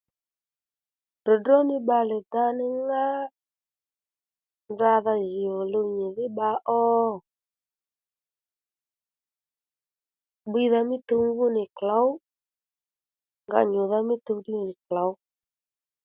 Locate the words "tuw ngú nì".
11.07-11.63